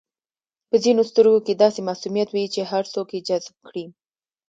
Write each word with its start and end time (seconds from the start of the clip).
په 0.69 0.75
ځینو 0.83 1.01
سترګو 1.11 1.39
کې 1.45 1.53
داسې 1.63 1.79
معصومیت 1.87 2.29
وي 2.31 2.45
چې 2.53 2.61
هر 2.71 2.83
څوک 2.93 3.07
یې 3.15 3.19
جذب 3.27 3.55
کړي. 3.67 3.85